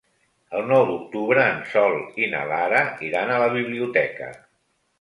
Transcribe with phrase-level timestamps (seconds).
[0.59, 4.35] El nou d'octubre en Sol i na Lara iran a la biblioteca.